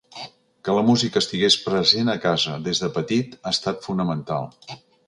Que 0.67 0.73
la 0.77 0.83
música 0.87 1.21
estigués 1.25 1.59
present 1.67 2.11
a 2.15 2.17
casa 2.25 2.57
des 2.69 2.85
de 2.87 2.93
petit 2.99 3.39
ha 3.41 3.57
estat 3.59 3.89
fonamental. 3.91 4.55